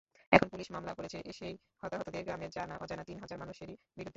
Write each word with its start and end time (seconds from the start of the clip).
এখন 0.31 0.47
পুলিশ 0.49 0.67
মামলা 0.71 0.93
করেছে 0.93 1.17
সেই 1.39 1.53
হতাহতদের 1.81 2.23
গ্রামের 2.25 2.51
জানা-অজানা 2.51 3.03
তিন 3.05 3.17
হাজার 3.19 3.37
মানুষেরই 3.41 3.75
বিরুদ্ধে। 3.89 4.09